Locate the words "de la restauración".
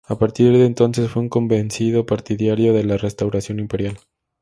2.73-3.59